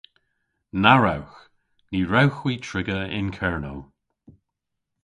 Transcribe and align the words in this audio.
Na 0.81 0.93
wrewgh! 0.99 1.35
Ny 1.91 1.99
wrewgh 2.09 2.37
hwi 2.39 2.53
triga 2.67 2.97
yn 3.17 3.27
Kernow. 3.37 3.79